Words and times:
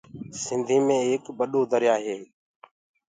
سنڌي 0.43 0.77
مي 0.85 0.97
ايڪ 1.07 1.23
ٻڏو 1.37 1.61
دريآ 1.71 1.95
هي۔ 2.05 2.17